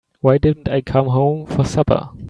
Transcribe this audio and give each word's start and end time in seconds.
Why 0.19 0.39
didn't 0.39 0.67
I 0.67 0.81
come 0.81 1.09
home 1.09 1.45
for 1.45 1.63
supper? 1.63 2.09